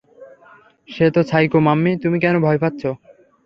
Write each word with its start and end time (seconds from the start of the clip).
সে 0.89 1.05
তো 1.15 1.21
psycho 1.23 1.57
mummy, 1.67 1.91
তুমি 2.03 2.17
কেন 2.23 2.35
ভয় 2.45 2.59
পাচ্ছ? 2.63 2.81